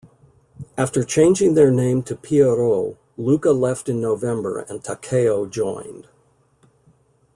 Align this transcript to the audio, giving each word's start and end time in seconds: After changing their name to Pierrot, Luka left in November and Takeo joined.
After 0.79 1.03
changing 1.03 1.53
their 1.53 1.69
name 1.69 2.01
to 2.05 2.15
Pierrot, 2.15 2.97
Luka 3.17 3.51
left 3.51 3.87
in 3.87 4.01
November 4.01 4.61
and 4.61 4.83
Takeo 4.83 5.45
joined. 5.45 6.07